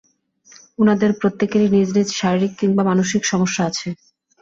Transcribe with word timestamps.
ওনাদের 0.79 1.11
প্রত্যেকেরই 1.19 1.69
নিজ 1.75 1.89
নিজ 1.97 2.07
শারীরিক 2.19 2.53
কিংবা 2.59 2.83
মানসিক 2.89 3.21
সমস্যা 3.25 3.61
আছে। 3.69 3.87